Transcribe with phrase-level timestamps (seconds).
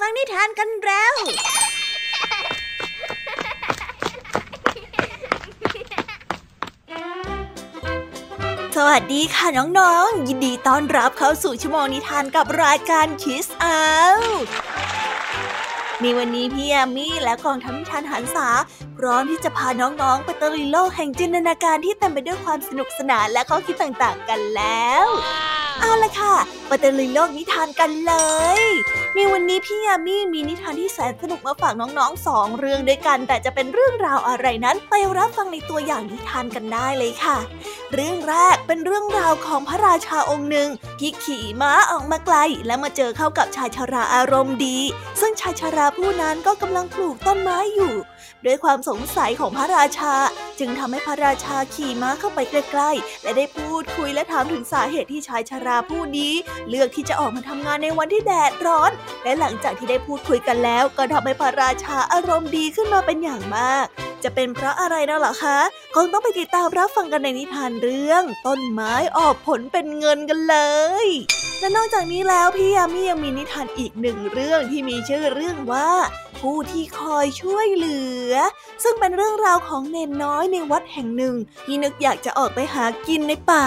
[0.00, 1.14] ฟังนิทานกันแล้ว
[8.76, 13.84] สวัสดีค่ะน้องๆ ยินดีต้อนรับเข้าสู่ชั่วโมงนิทานกับรายการคิสเอา
[16.00, 18.48] ในวันนี้พี่แอมมี่และกองทัพนิทานหันษา
[18.96, 25.06] พร้อมที่จะพาน้องๆ ไปตะลุยโลกแห่งจินตนาการที่เต็มไปด้วยความสนุกสนานและข้อคิดต่างๆกันแล้ว
[25.80, 26.34] เอาละค่ะ
[26.66, 28.14] ไปตะลุยโลกนิทานกันเล
[28.60, 28.62] ย
[29.14, 37.36] ในวันนี้พี่ยามีมีนิทานที่แสนสนุกมาฝากน้องๆสองเรื่องด้วยกัน แต่จะเป็นเรื่องราวอะไรนั้นไปรับฟังในตัวอย่างนิทานกันได้เลยค่ะ
[37.94, 40.68] เรื่องแรกเป็นเรื่องราวของพระราชาองค์หนึ่ง
[41.00, 42.36] ที่ขี่ม้าออกมาไกล
[42.66, 44.78] และมาเจอเข้ากับชายชราอารมณ์ดี
[45.20, 47.94] ซึ่งชายชราผู้นั้นก็กำลังปลูกต้นไม้อยู่
[48.44, 50.14] ด้วยความสงสัยของพระราชา
[50.58, 56.32] จึงทำให้พระราชาขี่ม้าเข้าไปใกล้ๆ และได้พูดคุยและถามถึงสาเหตุที่ชายชราผู้นี้
[56.68, 58.90] เลือกที่จะออกมาทำงานในวันที่แดดร้อน
[59.24, 63.86] และหลังจากที่ได้พูดคุยกันแล้ว ก็ทำให้พระราชาอารมณ์ดีขึ้นมาเป็นอย่างมาก
[64.24, 65.58] จะเป็นเพราะอะไรนะล่ะคะ
[65.94, 70.56] คงต้องไปติดตามรับฟังกันในนิทานเรื่อง ต้นไม้ออกผลเป็นเงินกันเล
[71.04, 71.06] ย
[71.60, 75.90] และนอกจากนี้แล้วพี่ยามียังมีนิทานอีกหนึ่งเรื่องที่มีชื่อเรื่องว่า
[76.38, 78.32] ผู้ที่คอยช่วยเหลือ
[78.82, 81.34] ซึ่งเป็นเรื่องราวของเนนน้อยในวัดแห่งหนึ่ง
[81.66, 83.66] ที่นึกอยากจะออกไปหากินในป่า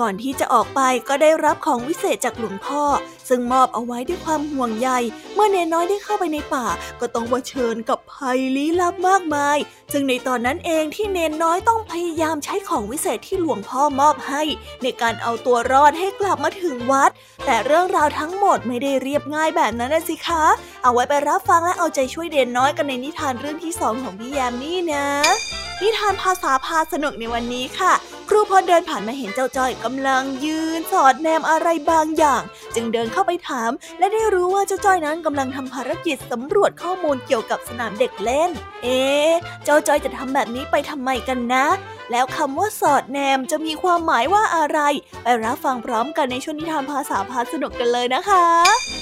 [0.00, 2.82] ก่อนที่จะออกไปก็ได้รับของวิเศษจากหลวงพ่อ
[3.28, 4.90] ซึ่งมอบเอาไว้ด้วยความห่วงใย
[5.34, 6.66] เมื่อเนนน้อยได้เข้าไปในป่า
[7.00, 9.58] ก็ต้องเผชิญกับภัยลี้ลับมากมาย
[9.92, 14.42] ซึ่งในตอนนั้นเองที่เนนน้อยต้องพยายามใช้ของวิเศษที่หลวงพ่อมอบให้
[14.82, 17.10] ในการเอาตัวรอดให้กลับมาถึงวัด
[17.46, 20.44] แต่เรื่องราวทั้งหมดไม่ได้เรียบง่ายแบบนั้นนะสิคะ
[20.82, 25.06] เอาไว้ไปรับฟังและเอาใจช่วยเด่นน้อยกันในนิทานเรื่องที่สองของพี่แยมนี่นะ
[25.82, 27.92] นิทานภาษาพาสนุกในวันนี้ค่ะ
[28.32, 32.42] ครูพอเดินผ่านมาเห็นเจ้าจ้อยกำลังยืนสอดแนมอะไรบางอย่าง
[32.74, 38.50] จึงเดินเข้าไปถาม และได้รู้ว่าเจ้าจ้อยนั้นกำลังทำภารกิจสำรวจข้อมูลเกี่ยวกับสนามเด็กเล่น
[38.82, 39.00] เอ๊
[39.64, 41.66] เจ้าจ้อยจะทำแบบนี้ไปทำไมกันนะ
[42.10, 44.78] แล้วคำว่าสอดแนมจะมีความหมายว่าอะไร
[45.22, 48.46] ไปรับฟังพร้อมกันในช่วงนิทานภาษาพาสนุกกันเลยนะคะ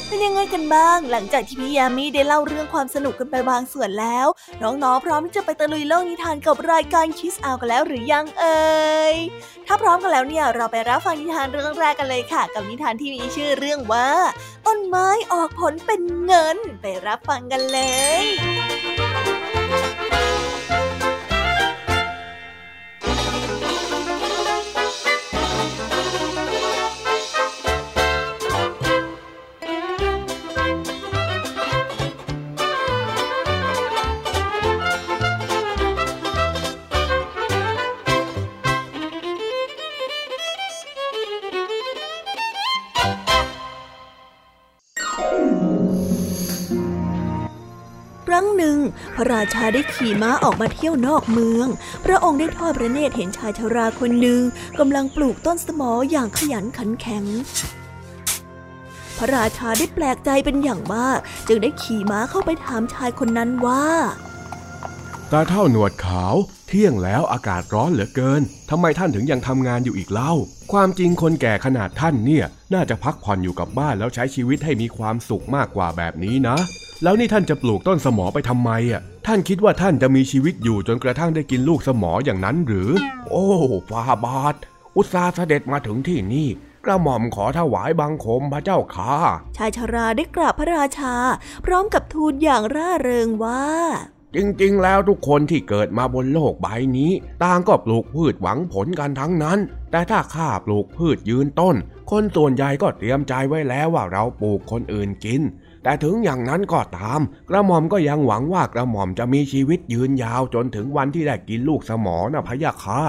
[0.07, 4.27] เป็นยังไงกันบ้าง หลังจากที่พี่ยามีได้เล่าเรื่องความสนุกกันไปบางส่วนแล้ว
[4.63, 8.69] น้องๆพร้อมที่จะไปตะลุยโลกนิทานกับรายการคิสอากันแล้วหรือยังเอ่
[9.15, 9.18] ย
[9.67, 14.09] ถ้าพร้อมกันแล้วเนี่ยเราไปรับฟังนิทานเรื่องแรกกันเลยค่ะ กับนิทานที่มีชื่อเรื่องว่า
[14.67, 17.81] ต้นไม้ออกผลเป็นเงิน ไปรับฟังกันเล
[18.23, 18.25] ย
[49.21, 51.69] ระราชาได้ขี่ม้าออกมาเที่ยวนอกเมือง
[52.05, 54.41] พระองค์ได้ทอดพระเนตรเห็นชายชราคนหนึ่ง
[54.79, 57.25] กำลังปลูกต้นสมออย่างขยันขันแข็ง
[59.19, 61.19] พระราชาได้แปลกใจเป็นอย่างมาก
[61.49, 63.87] จึงได้ขี่ม้าเข้าไปถามชายคนนั้นว่า
[65.33, 66.35] ตาเท่าหนวดขาว
[66.69, 70.33] เที่ยงแล้วอากาศร้อนเหลือเกินทำไมท่านถึงยังทำงานอยู่อีกเล่า
[70.73, 76.57] ความจริงคนแก่ขนาดท่านเนี่ย น่าจะพักผ่อนอยู่กับบ้านแล้วใช้ชีวิตให้มีความสุขมากกว่าแบบนี้นะ
[77.03, 82.91] แล้วนี่ท่านจะปลูกต้นสมอไปทำไมอะ ท่านคิดว่าท่านจะมีชีวิตอยู่จนกระทั่งได้กินลูกสมออย่างนั้นหรือ
[83.29, 83.47] โอ้
[83.91, 84.55] ฟาบาท
[84.97, 86.49] อุตสาเสด็จมาถึงที่นี่
[86.85, 89.17] กระหม่อมขอถวายบังคมพระเจ้าค่ะ
[89.57, 91.15] ชายชราได้กราบพระราชา
[91.65, 93.65] พร้อมกับทูลอย่างร่าเริงว่า
[94.35, 96.67] จริงๆ แล้วทุกคนที่เกิดมาบนโลกใบ
[96.97, 97.13] นี้
[97.45, 99.59] ต่างก็ปลูกพืชหวังผลกันทั้งนั้น
[99.91, 101.77] แต่ถ้าข้าปลูกพืชยืนต้น
[102.11, 105.43] คนส่วนใหญ่ก็เตรียมใจไว้แล้วว่าเราปลูกคนอื่นกิน
[105.83, 113.01] แต่ถึงอย่างนั้นก็ตาม กระหม่อมก็ยังหวังว่ากระหม่อมจะมีชีวิตยืนยาวจนถึงวันที่ได้กินลูกสมอนะพะยะค่ะ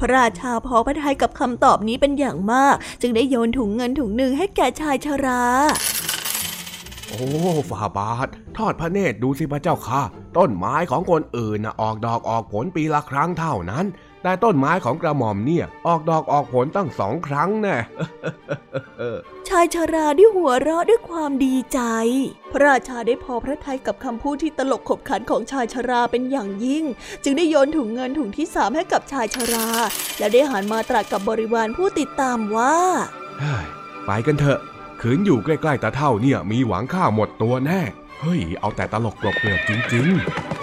[0.00, 5.42] พระราชาพอพระทัยกับคำตอบนี้เป็นอย่างมาก จึงได้โยนถุงเงินถุงหนึ่งให้แก่ชายชรา
[7.08, 7.18] โอ้
[7.70, 10.02] ฝ่าบาท ทอดพระเนตรดูสิพระเจ้าค่ะ
[10.36, 13.86] ต้นไม้ของคนอื่นนะออกดอกออกผลปีละครั้งเท่านั้น
[14.22, 17.76] แต่ต้นไม้ของกระหม่อมเนี่ย ออกดอกออกผลตั้งสองครั้งแน่
[19.45, 21.80] ชายชาราได้หัวเราะด้วยความดีใจ
[22.52, 26.84] พระราชาได้พอพระทัยกับคำพูดที่ตลกขบขันของชายชาราเป็นอย่างยิ่ง
[27.24, 29.68] จึงได้โยนถุงเงินถุงที่สามให้กับชายชารา
[30.18, 32.76] และได้หันมาตรัสกับบริวารผู้ติดตามว่า
[34.06, 34.60] ไปกันเถอะ
[35.00, 37.80] ขืนอยู่ใกล้ๆตาเท่าเนี่ยมีหวังฆ่าหมดตัวแน่
[38.20, 40.55] เฮ้ย เอาแต่ตลกกลบเกลือกจริง ๆ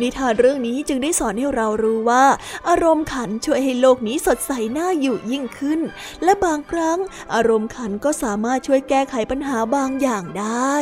[0.00, 2.24] นิทานเรื่องนี้จึงได้สอนให้เรารู้ว่า
[2.68, 5.80] อารมณ์ขันช่วยให้โลกนี้สดใสน่าอยู่ยิ่งขึ้น
[6.24, 6.98] และบางครั้ง
[7.34, 10.74] อารมณ์ขันก็สามารถช่วยแก้ไขปัญหาบางอย่างได้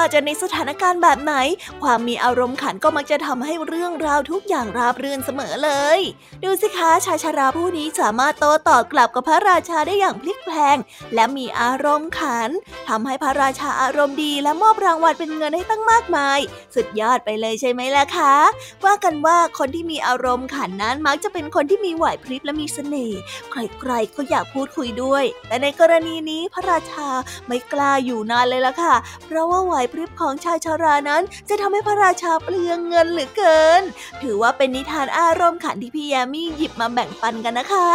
[0.00, 1.34] ว่าจะในสถานการณ์แบบไหน
[1.82, 6.00] ความมีอารมณ์ขันก็มักจะทำให้เรื่องราวทุกอย่างราบรื่นเสมอเลย
[6.44, 10.76] ดูสิคะชายชาราผู้นี้สามารถโต้ตอบกลับกับพระราชาได้อย่างพลิกแพลง
[11.14, 12.50] และมีอารมณ์ขัน
[12.88, 16.38] ทำให้พระราชาอารมณ์ดีและมอบรางวัลเป็นเงินให้ตั้งมากมาย
[16.74, 18.34] สุดยอดไปเลยใช่ไหมล่ะคะ
[18.84, 23.20] ว่ากันว่าคนที่มีอารมณ์ขันนั้นมักจะเป็นคนที่มีไหวพริบและมีเสน่ห์
[23.50, 27.08] ใครๆก็อยากพูดคุยด้วย แต่ในกรณีนี้พระราชา
[27.46, 28.94] ไม่กล้าอยู่นานเลยล่ะค่ะ
[29.26, 33.82] เพราะว่าไหวพริบของชายชารานั้น จะทำให้พระราชาเปลืองเงินเหลือเกิน
[34.22, 37.88] ถือว่าเป็นนิทานอารมณ์ขันที่พี่ยามีหยิบมาแบ่งปันกันนะคะ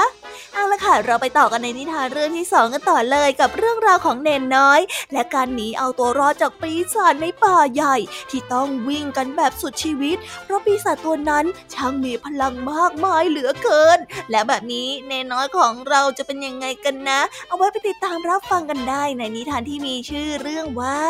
[0.54, 4.80] เอาละค่ะ เราไปต่อกันในนิทานเรื่องที่สองกันต่อเลยกับเรื่องราวของเนนน้อย
[5.14, 7.96] และการหนีเอาตัวรอดจากปีศาจในป่าใหญ่
[8.30, 14.00] ที่ต้องวิ่งกันแบบสุดชีวิต เพราะปีศาจตัวนั้นช่างมีพลังมากมายเหลือเกิน
[14.32, 21.02] และแบบนี้เนนน้อยของเราจะเป็นยังไงกันนะ เอาไว้ไปติดตามรับฟังกันได้ในนิทานที่มีชื่อเรื่องว่า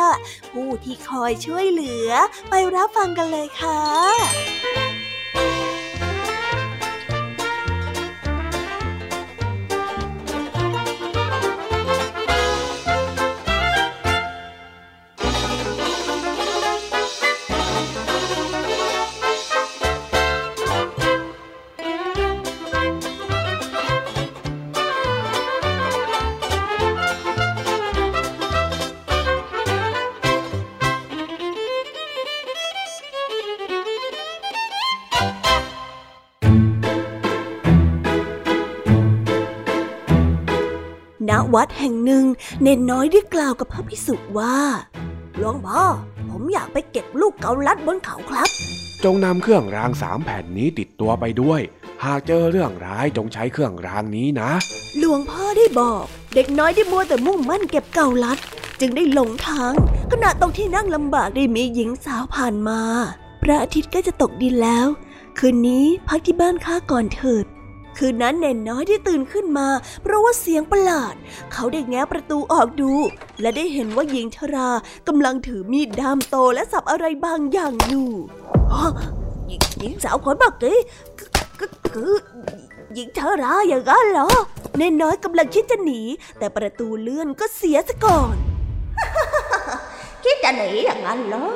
[0.53, 2.11] ผู้ที่คอยช่วยเหลือ
[2.49, 3.81] ไปรับฟังกันเลยค่ะ
[41.85, 42.25] ห่งหนึ่ง
[42.61, 44.57] เนนน้อยได้กล่าวกับพระพิสุว่า
[45.37, 45.83] หลวงพ่อ
[46.29, 48.49] ผมอยากไปเก็บลูกเกาลัดบนเขาครับ
[49.03, 51.61] จงนำเครื่องรางสามแผ่นนี้ติดตัวไปด้วย
[52.03, 54.51] หากเจอเรื่องร้ายจงใช้เครื่องรางนี้นะ
[54.97, 56.03] หลวงพ่อได้บอก
[56.35, 58.37] เด็กน้อยได้มัวแต่มุ่งมั่นเก็บเกาลัด
[58.79, 59.71] จึงได้หลงทาง
[60.11, 62.81] ขณะตรงที่นั่งลำบากได้มีหญิงสาวผ่านมา
[63.41, 64.87] พระอาทิตย์ก็จะตกดินแล้ว
[65.37, 67.45] คืนนี้พักที่บ้านข้าก่อนเถิด
[67.97, 69.67] คืนนั้นเนนน้อยที่ตื่นขึ้นมา
[70.01, 71.15] เพราะว่าเสียงประหลาด
[71.53, 72.93] เขาได้แง้ประตูออกดู
[73.41, 74.69] และได้เห็นว่าหญิงชรา
[75.07, 78.09] กำลังถือมีดด้ามโตและสับอะไรบางอย่างอยู่
[79.79, 80.77] หญิงสาวคนเมื่อกี้
[81.61, 82.11] ก็คือ
[82.93, 84.27] หญิงชราอย่างนั้นเหรอ
[84.77, 86.01] เนนน้อยกำลังคิดจะหนี
[86.39, 88.35] แต่ประตูเลื่อนก็เสียซะก่อน
[90.25, 91.47] คิดจะหนีอย่างนั้นเหรอ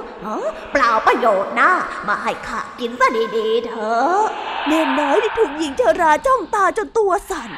[0.72, 1.72] เปล่าประโยชน์นะ
[2.08, 3.08] มาให้ข้ากินซะ
[3.38, 4.24] ดีๆเถอะ
[4.68, 7.52] เนนน้อยได้ถูกหญิงชราจ้องตาจนตัวสั่น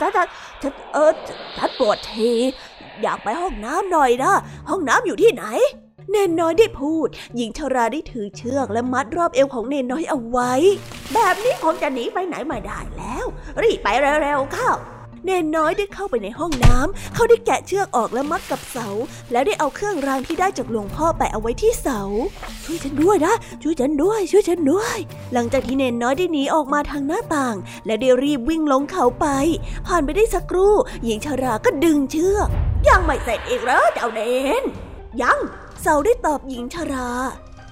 [0.00, 0.28] ฉัน
[0.62, 1.12] ฉันเออ
[1.56, 2.30] ฉันปวดที
[3.02, 4.32] อยากไปห้องน้ำหน่อยนะ
[4.70, 5.44] ห้องน้ำอยู่ที่ไหน
[6.10, 10.52] เนนน้อยได้พูด หญิงชราได้ถือเชือกและมัดรอบเอวของเนนน้อยเอาไว้
[11.14, 13.26] แบบนี้คงจะหนีไปไหนไม่ได้แล้ว
[13.62, 13.88] รีบไป
[14.22, 14.70] เร็วๆเข้า
[15.24, 18.88] เนนน้อยได้เข้าไปในห้องน้ำเขาได้แกะเชือกออกและมัดกับเสา
[19.32, 22.00] แล้วได้เอาเครื่องรางที่ได้จากหลวงพ่อไปเอาไว้ที่เสา
[22.64, 24.96] ช่วยฉันด้วยนะ ช่วยฉันด้วย ช่วยฉันด้วย
[25.32, 27.56] หลังจากที่เนนน้อยได้หนีออกมาทางหน้าต่าง
[27.86, 29.26] และได้รีบวิ่งลงเขาไป
[29.86, 32.48] ผ่านไปได้สักครู่ หญิงชาราก็ดึงเชือก
[32.88, 34.20] ยังไม่เสร็จอีกเหรอเจ้าเน
[34.60, 34.62] น
[35.22, 35.38] ยัง
[35.82, 37.10] เสาได้ตอบหญิงชารา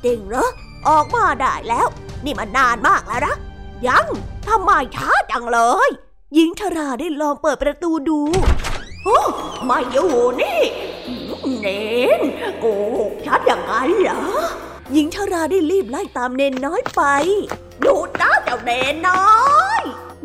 [0.02, 0.48] เก่งเหรอ
[0.88, 1.86] ออกมาได้แล้ว
[2.24, 3.34] นี่มันนานมากแล้วนะ
[3.88, 4.06] ยัง
[4.48, 5.90] ทำไมช้าจังเลย
[6.34, 8.20] หญิงชราได้ลองเปิดประตูดู
[9.04, 9.20] โอ้
[9.64, 10.60] ไม่อยู่นี่
[11.60, 11.66] เน
[12.18, 12.20] น
[12.58, 12.64] โก
[12.98, 14.20] หกชัดอย่างไงเหรอ
[14.92, 17.02] หญิงชราได้รีบไล่ตามเนนน้อยไป
[17.82, 19.37] หยุดนะเจ้าเนนน้อย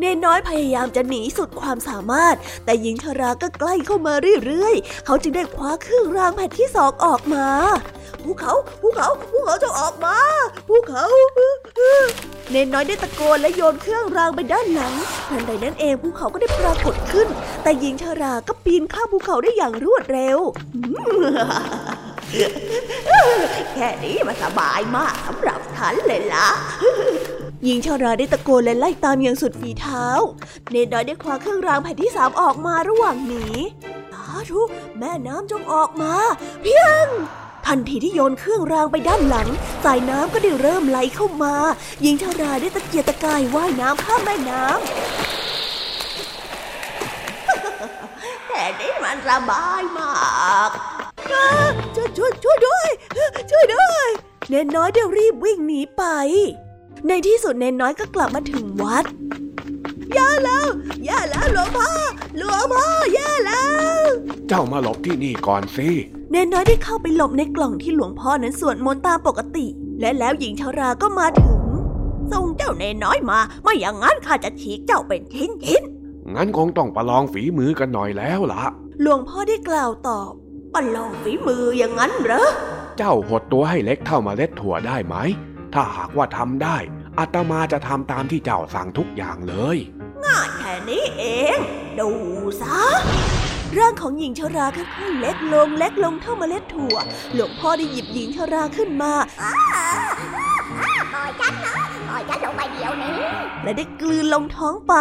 [0.04, 7.46] นนน้อยพยายามจะหนีสุดความสามารถ แต่หญิงชราก็ใกล้เข้ามาเรื่อยๆ เขาจึงได้คว้าเครื่องรางแผ่นที่สองออกมา
[8.22, 10.16] ภูเขาภูเขาภูเขาจะออกมา
[10.68, 11.04] ภูเขา
[12.50, 14.94] เนนน้อยได้ตะโกนและโยนเครื่องรางไปด้านหลัง
[15.28, 17.28] ทันใดนั้นเองภูเขาก็ได้ปรากฏขึ้น
[17.62, 20.38] แต่หญิงชาราก็ปีนข้ามภูเขาได้อย่างรวดเร็ว
[23.74, 26.48] แค่นี้มันสบายมากสำหรับฉันเลยล่ะ
[27.62, 30.06] หญิงชาราได้ตะโกนและไล่ตามอย่างสุดฝีเท้า
[30.70, 33.46] เนนน้อยได้คว้าเครื่องรางแผ่นที่สามออกมาระหว่างหนี
[34.12, 34.60] สาธุ
[34.98, 36.14] แม่น้ำจงออกมา
[36.62, 37.06] เพียง
[37.66, 39.48] ทันทีที่โยนเครื่องรางไปด้านหลัง
[39.84, 41.54] สายน้ำก็ได้เริ่มไหลเข้ามา
[42.02, 44.74] หญิงชาราได้ตะเกียกตะกายว่ายน้ำข้ามแม่น้ำ
[48.46, 50.12] แค่นี้มันสบายมา
[50.68, 50.70] ก
[51.94, 52.88] ช่วยช่วยช่วยด้วย
[53.50, 54.08] ช่วยด้วย
[54.48, 56.02] เนนน้อยเดี๋ยวรีบวิ่งหนีไป
[57.08, 59.04] ในที่สุดเนนน้อยก็กลับมาถึงวัด
[60.16, 60.66] ย่าแล้ว
[61.08, 61.90] ย่าแล้วหลวงพ่อ
[62.38, 63.64] หลวงพ่อย่าแล้
[64.00, 64.02] ว
[64.48, 65.88] เจ้ามาหลบที่นี่ก่อนสิ
[66.30, 69.66] เนนน้อยได้เข้าไปหลบในกล่องที่หลวงพ่อนั้นสวดมนต์ตามปกติ
[70.00, 71.62] และแล้วหญิงชาราก็มาถึง
[72.32, 75.82] ส่งเจ้าเนนน้อยมา ไม่อย่างนั้นข้าจะฉีกเจ้าเป็นชิ้นชิ้น
[76.34, 78.64] งั้นคงต้องประลองฝีมือกันหน่อยแล้วล่ะ
[79.00, 82.48] หลวงพ่อได้กล่าวตอบๆประลองฝีมืออย่างนั้นเหรอ
[82.96, 85.16] เจ้าหดตัวให้เล็กเท่าเมาเล็ดถั่วได้ไหม
[85.74, 86.76] ถ้าหากว่าทำได้
[87.18, 89.76] อาตมาจะทำตามที่เจ้าสั่งทุกอย่างเลย
[90.24, 91.24] ง่ายแค่นี้เอ
[91.56, 91.58] ง
[91.98, 92.08] ดู
[92.62, 92.80] ซะ
[93.78, 96.96] ร่างของหญิงชาราค่อยๆเล็กลงเล็กลงเท่าเมล็ดถั่ว
[97.34, 99.12] หลวงพ่อได้หยิบหญิงชาราขึ้นมา
[101.12, 101.76] ปล่อยฉันนะ
[102.08, 103.18] ปล่อยฉันลงไปเดี๋ยวนี้
[103.62, 104.94] และได้กลืนลงท้องไป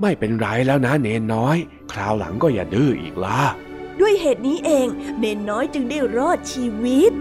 [0.00, 1.56] ไม่เป็นไรแล้วนะเนนน้อย
[1.92, 3.42] คราวหลังก็อย่าดื้ออีกล่ะ
[4.00, 4.86] ด้วยเหตุนี้เอง
[5.18, 7.12] เนนน้อยจึงได้รอดชีวิต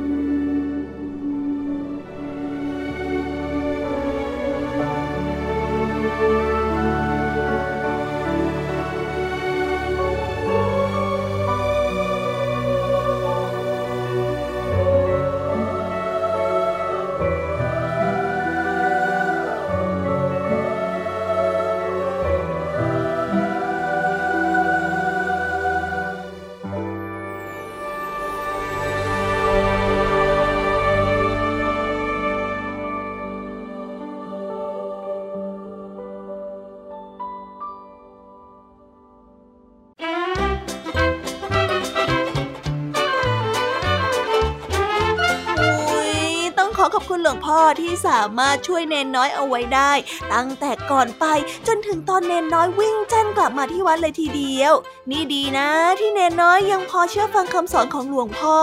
[46.87, 49.91] ขอขอบคุณหลวงพ่อที่สามารถช่วยเนนน้อยเอาไว้ได้
[50.33, 51.25] ตั้งแต่ก่อนไป
[51.67, 54.73] จนถึงตอนเนนน้อยวิ่งเจ้นกลับมาที่วัดเลยทีเดียว
[55.11, 58.57] นี่ดีนะ ที่เนนน้อยยังพอเชื่อฟังคำสอนของหลวงพ่อ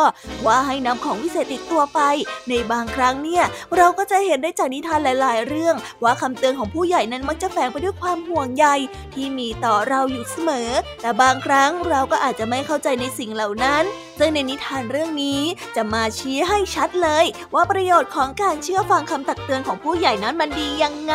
[0.47, 2.01] ว่าให้นำของวิเศษติดตัวไป
[2.49, 3.45] ในบางครั้งเนี่ย
[3.77, 8.67] เราก็จะเห็นได้จากนิทานหลาย ๆ เรื่อง ว่าคำเตือนของผู้ใหญ่นั้นมักจะแฝงไปด้วยความห่วงใย
[9.15, 10.71] ที่มีต่อเราอยู่เสมอ
[11.03, 13.85] แต่บางครั้งเราก็อาจจะไม่เข้าใจในสิ่งเหล่านั้น
[14.19, 15.41] ซึ่งในนิทานเรื่องนี้
[15.77, 21.15] จะมาชี้ให้ชัดเลย ว่าประโยชน์ของการเชื่อฟังคำตักเตือนของผู้ใหญ่นั้นมันดียังไง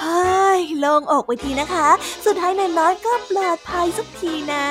[0.00, 1.88] เฮ้ยโล่งอกไปทีนะคะ
[2.24, 4.66] สุดท้ายในน้อยก็ปลอดภัยสักทีนะ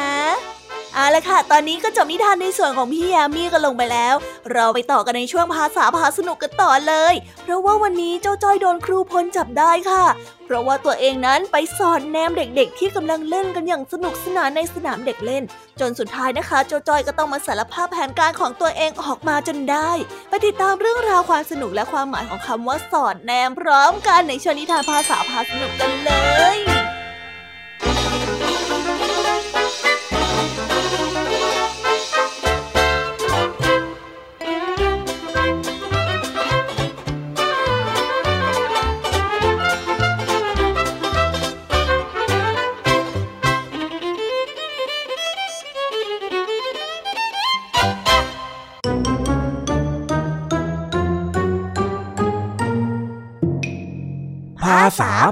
[0.95, 4.15] เอาละค่ะ ตอนนี้ก็จบนิทานในส่วนของพี่ยามีกันลงไปแล้ว
[4.53, 10.05] เราไปต่อกันในช่วงภาษาพาสนุกกันต่อเลย เพราะว่าวันนี้เจ้าจ้อยโดนครูพลจับได้ค่ะ
[10.45, 15.43] เพราะว่าตัวเองนั้นไปสอนแนมเด็กๆ ที่กำลังเล่นกันอย่างสนุกสนานในสนามเด็กเล่น
[15.79, 19.91] จนสุดท้ายนะคะ เจ้าจ้อยก็ต้องมาสารภาพแผนการของตัวเองออกมาจนได้
[20.29, 26.11] ไปติดตามเรื่องราวความสนุกและความหมายของคำว่าสอนแนมพร้อมกันในช่วงนิทานภาษาพาสนุกกันเล
[26.57, 26.68] ย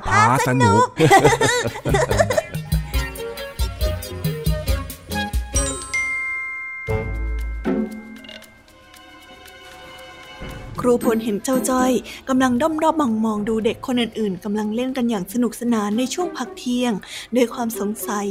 [0.07, 0.85] พาสนุก
[10.79, 11.91] ครูพลเห็นเจ้าจ้อย
[12.29, 16.93] กำลังด้อมด้อมมองมองดูเด็กคนอื่นๆกำลังเล่นกันอย่างสนุกสนานในช่วงพักเที่ยง
[17.35, 18.27] ด้วยความสงสัย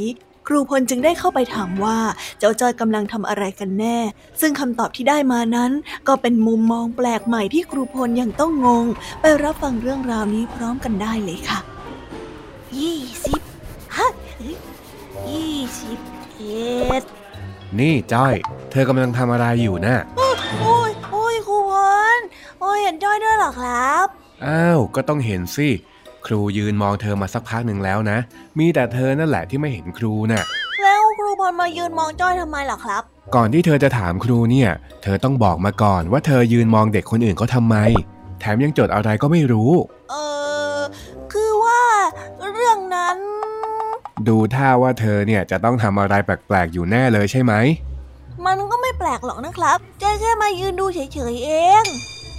[0.47, 1.97] ครูพลจึงได้เข้าไปถามว่า
[2.39, 3.97] เจ้าจ้อยกำลังทำอะไรกันแน่
[4.41, 5.71] ซึ่งคำตอบที่ได้มานั้น
[6.07, 8.85] ก็เป็นมุมมองแปลกใหม่ที่ครูพลยังต้องงง
[9.21, 11.59] ไปรับฟังเรื่องราวนี้พร้อมกันได้เลยค่ะ
[12.79, 13.41] ยี่สิบ
[13.97, 14.07] ฮะ
[15.29, 15.97] ยี่สิบ
[16.37, 17.03] เอ็ด
[17.79, 18.35] นี่จ้อย
[18.71, 20.29] เธอกำลังทำอะไรอยู่น่ะโอ้
[20.89, 21.73] ยโอ้ยครูพ
[22.17, 22.19] ล
[22.61, 24.07] โอ้ยเห็นจ้อยด้วยเหรอครับ
[24.45, 25.69] อ้าว ก็ต้องเห็นสิ
[26.27, 28.17] ครูยืนมองเธอมาสักพักหนึ่งแล้วนะ
[28.59, 30.43] มีแต่เธอนั่นแหละที่ไม่เห็นครูน่ะ
[30.83, 33.03] แล้วครูพลมายืนมองจ้อยทำไมล่ะครับ
[33.35, 34.69] ก่อนที่เธอจะถามครูเนี่ย
[35.03, 37.75] เธอต้องบอกมาก่อนว่าเธอยืนมองเด็กคนอื่นเขาทำไม
[38.39, 39.71] แถมยังจดอะไรก็ไม่รู้
[40.09, 40.15] เอ
[40.75, 40.79] อ
[41.31, 41.81] คือว่า
[42.51, 43.17] เรื่องนั้น
[44.27, 47.53] ดูท่าว่าเธอเนี่ยจะต้องทำอะไรแปลกๆอยู่แน่เลยใช่ไหม
[48.45, 50.99] มันก็ไม่แปลกหรอกนะครับแค่แค่มายืนดูเฉ
[51.31, 51.49] ยๆเอ
[51.83, 51.85] ง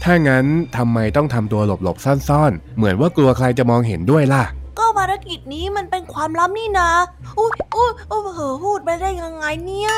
[0.05, 4.45] ถ้างั้นทำไมต้องทำตัวหลบๆซ่อนๆ เหมือนว่ากลัวใครจะมองเห็นด้วยล่ะ
[4.79, 6.91] ก็ภารกิจนี้มันเป็นความลับนี่นะ
[7.39, 9.93] อุ้ยอุ้ยอุ้ยเผลอพูดไปได้ยังไงเนี่ย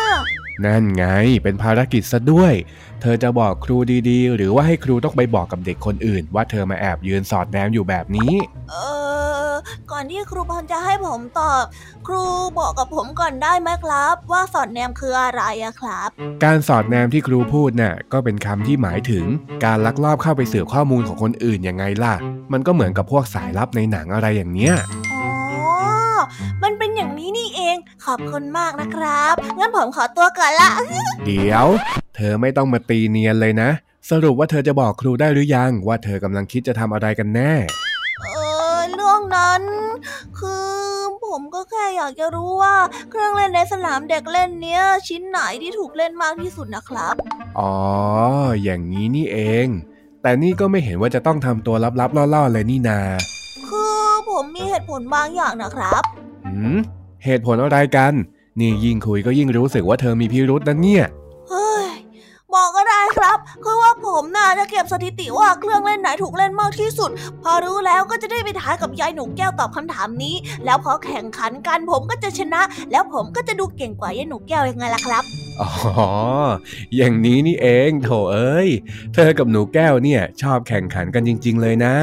[0.64, 1.04] นั่นไง
[1.42, 2.54] เป็นภารกิจซะด้วย
[3.00, 3.76] เธอจะบอกครู
[4.08, 8.32] ดีๆ หรือว่าให้ครูต้องไปบอกกับเด็กคนอื่น ว่าเธอมาแอบยืนสอดแนมอยู่แบบนี้
[8.70, 8.74] เอ
[9.09, 9.09] อ
[9.90, 11.62] ก่อนที่ครูพรจะให้ผมตอบ
[12.06, 12.24] ครู
[12.58, 16.08] บอกกับผมก่อนได้ไหมครับ ว่าสอดแนมคืออะไรอะครับ
[16.44, 19.24] การสอดแนมที่ครูพูดน่ะก็เป็นคำที่หมายถึง
[19.64, 22.14] การลักลอบเข้าไปสืบข้อมูลของคนอื่นยังไงล่ะ
[22.52, 24.74] มันก็เหมือนกับพวกสายลับในหนังอะไรอย่างเนี้ย
[25.12, 25.24] อ๋อ
[26.62, 30.70] มันเป็นอย่างนี้นี่เอง ขอบคุณมากนะครับ งั้นผมขอตัวก่อนละ
[31.26, 31.66] เดี๋ยว
[32.16, 33.70] เธอไม่ต้องมาตีเนียนเลยนะ
[34.10, 37.89] สรุปว่าเธอจะบอกครูได้หรือยัง ว่าเธอกำลังคิดจะทำอะไรกันแน่เออเรื่อง
[39.34, 39.62] นั้น
[40.38, 40.70] คือ
[41.24, 42.76] ผมก็แค่อยากจะรู้ว่า
[43.10, 47.14] เครื่องเล่นในสนามเด็กเล่นเนี้ย ชิ้นไหนที่ถูกเล่นมากที่สุดนะครับ
[47.58, 47.74] อ๋อ
[48.62, 49.66] อย่างนี้นี่เอง
[50.22, 53.00] แต่นี่ก็ไม่เห็นว่าจะต้องทำตัวลับๆล่อๆเลยนี่นา
[53.68, 53.98] คือ
[54.30, 56.02] ผมมีเหตุผลบางอย่างนะครับ
[56.46, 56.78] หืม
[57.24, 58.12] เหตุผลอะไรกัน
[58.60, 61.19] นี่ยิ่งคุยก็ยิ่งรู้สึกว่าเธอมีพิรุษนะเนี่ยเฮ้ย
[62.54, 67.10] บอกก็ได้ครับ คือว่าผมน่าจะเก็บสถิติว่าเครื่องเล่นไหนถูกเล่นมากที่สุด
[67.42, 75.24] พอรู้แล้วก็จะได้ไปท้ายกับยายหนูแก้วตอบคำถามนี้ แล้วพอแข่งขันกันผมก็จะชนะ แล้วผมก็จะดูเก่งกว่ายายหนูแก้วยังไงล่ะครับ
[75.60, 75.70] อ๋อ
[76.96, 78.68] อย่างนี้นี่เอง โถเอ้ย
[79.14, 81.94] เธอกับหนูแก้วเนี่ย ชอบแข่งขันกันจริง ๆ เลยนะ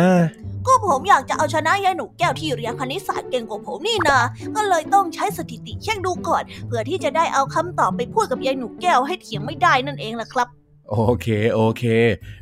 [0.67, 4.19] ก็ผมอยากจะเอาชนะยายหนูแก้วที่เรียนคณิตศาสตร์เก่งกว่าผมนี่นา
[4.55, 10.47] ก็เลยต้องใช้สถิติเช็คดูก่อน เพื่อที่จะได้เอาคำตอบไปพูดกับยายหนูแก้วให้เถียงไม่ได้นั่นเองล่ะครับ
[10.91, 11.83] โอเคโอเค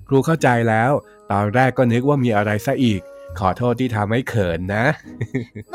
[0.07, 0.91] ครูเข้าใจแล้ว
[1.31, 3.01] ตอนแรกก็นึกว่ามีอะไรซะอีก
[3.39, 4.85] ขอโทษที่ทำให้เขินนะ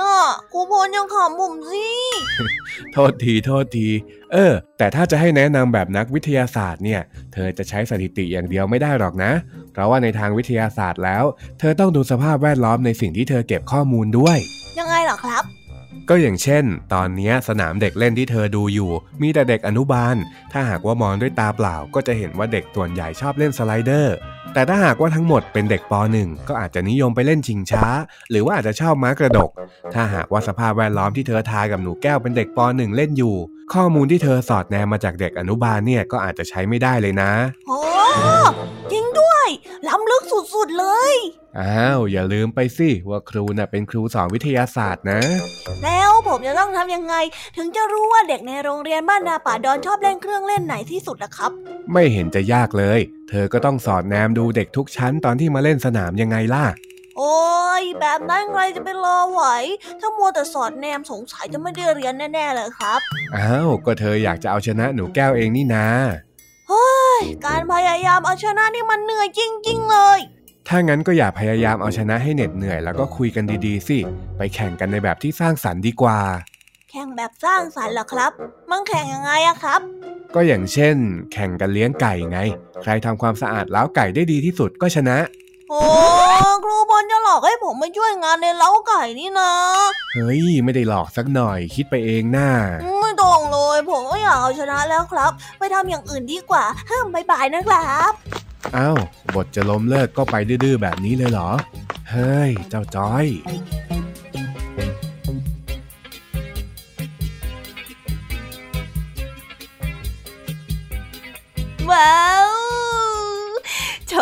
[0.01, 0.15] น่า
[0.53, 1.87] ครูพลยังขำผมสิ
[2.93, 3.89] โทษทีโทษที
[4.33, 7.01] เออ แต่ถ้าจะให้แนะนำแบบนักวิทยาศาสตร์เนี่ย
[7.33, 9.33] เธอจะใช้สถิติอย่างเดียวไม่ได้หรอกนะ
[9.73, 11.25] เพราะว่าในทางวิทยาศาสตร์แล้ว
[11.59, 14.39] เธอต้องดูสภาพแวดล้อมในสิ่งที่เธอเก็บข้อมูลด้วย
[14.79, 15.45] ยังไงเหรอครับ
[16.09, 18.91] ก็อย่างเช่น ตอนเนี้ยสนามเด็กเล่นที่เธอดูอยู่
[19.23, 20.17] มีแต่เด็กอนุบาล
[20.53, 24.17] ถ้าหากว่ามองด้วยตาเปล่า ก็จะเห็นว่าเด็กส่วนใหญ่ชอบเล่นสไลเดอร์
[24.55, 27.85] แต่ถ้าหากว่าทั้งหมดเป็นเด็กป .1 ก็อาจจะนิยมไปเล่นชิงช้า
[28.31, 29.51] หรือว่าอาจจะชอบม้ากระดก
[29.95, 33.37] ถ้าหากว่าสภาพแวดล้อมที่เธอทายกับหนูแก้วเป็นเด็กป .1 เล่นอยู่
[33.75, 37.33] ข้อมูลที่เธอสอดแนมมาจากเด็กอนุบาลเนี่ยก็อาจจะใช้ไม่ได้เลยนะ
[37.69, 37.81] โอ้
[38.93, 39.49] จริงด้วย
[39.89, 40.23] ล้ำลึก
[40.55, 41.15] สุดๆเลย
[41.61, 45.21] อ้าว อย่าลืมไปสิ ว่าครูน่ะเป็นครูสอนวิทยาศาสตร์นะ
[45.85, 47.15] แล้วผมจะต้องทำยังไง
[47.57, 51.51] ถึงจะรู้ว่าเด็กในโรงเรียนบ้านนาป่าดอนชอบเล่นเครื่องเล่นไหนที่สุดล่ะครับ
[51.93, 56.65] ไม่เห็นจะยากเลย เธอก็ต้องสอดแนมดูเด็กทุกชั้นตอนที่มาเล่นสนามยังไงล่ะ
[57.23, 59.43] โอ้ยแบบนั้นใครจะไปรอไหว
[60.01, 63.01] ถ้ามัวแต่สอดแนมสงสัยจะไม่ได้เรียนแน่ๆเลยครับ
[63.37, 65.87] อ้าว ก็เธออยากจะเอาชนะหนูแก้วเองนี่นา
[66.69, 70.19] เฮ้ย การพยายามเอาชนะนี่มันเหนื่อยจริง ๆ เลย
[70.69, 73.99] ถ้างั้นก็อย่าพยายามเอาชนะให้เหน็ดเหนื่อยแล้วก็คุยกันดีๆสิ
[74.37, 76.19] ไปแข่งกันในแบบที่สร้างสรรค์ดีกว่า
[76.91, 78.33] แข่งแบบสร้างสรรค์เหรอครับ
[78.71, 79.81] มันแข่งยังไงอะครับ
[80.35, 80.97] ก็อย่างเช่น
[81.33, 82.39] แข่งกันเลี้ยงไก่ไง
[82.83, 85.17] ใครทำความสะอาดล้าวไก่ได้ดีที่สุดก็ชนะ
[85.73, 85.83] โอ้
[86.65, 89.53] ครูบอลจะหลอกให้ผมมาช่วยงานในเล้าไก่นี่นะ
[90.15, 92.51] เฮ้ย ไม่ได้หลอกสักหน่อยคิดไปเองน่า
[93.01, 98.13] ไม่ต้องเลย ผมก็อยากเอาชนะแล้วครับ ไปทำอย่างอื่นดีกว่าเฮ้มบายบายนะครับ
[98.77, 98.99] อ้าว
[99.35, 101.51] บทจะล้มเลิกก็ไปดื้อๆแบบนี้เลยเหรอ
[102.11, 103.27] เฮ้ย เจ้าจ้อย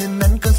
[0.00, 0.57] and then cause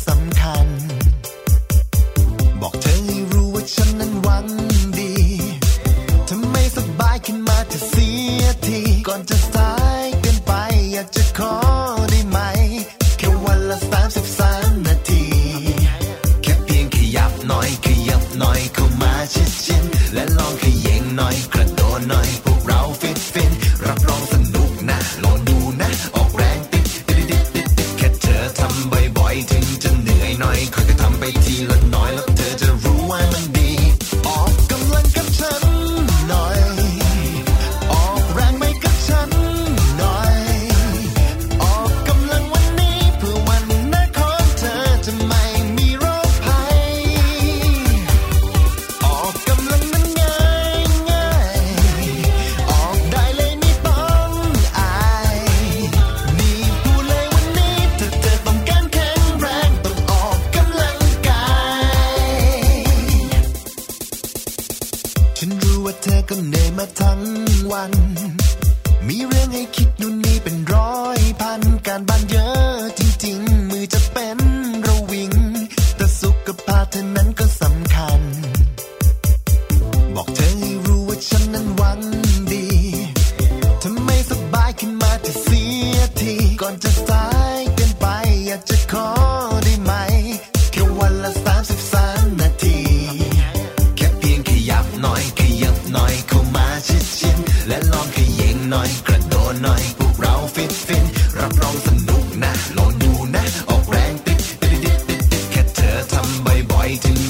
[106.90, 107.29] fighting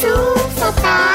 [0.00, 0.14] ซู
[0.56, 1.07] เปอร์สตาร์